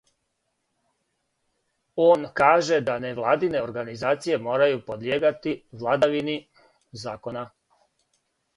Он 2.13 2.27
каже 2.39 2.79
да 2.87 2.95
невладине 3.03 3.61
организације 3.67 4.41
морају 4.47 4.81
подлијегати 4.89 5.55
владавини 5.85 6.37
закона. 7.07 7.49